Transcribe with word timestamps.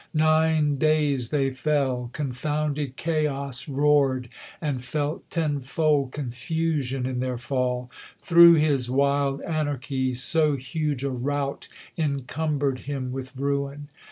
Nine 0.15 0.77
days 0.77 1.29
they 1.29 1.51
fell; 1.51 2.09
confounded 2.11 2.95
Chaos 2.97 3.67
roar'd 3.69 4.29
And 4.59 4.83
felt 4.83 5.29
tenfold 5.29 6.11
confusion 6.11 7.05
in 7.05 7.19
their 7.19 7.37
fall: 7.37 7.91
Through 8.19 8.55
his 8.55 8.89
wild 8.89 9.43
anarchy, 9.43 10.15
so 10.15 10.55
huge 10.55 11.03
a 11.03 11.11
rout 11.11 11.67
Inciunber'd 11.99 12.79
him 12.79 13.11
with 13.11 13.35
ruin. 13.37 13.89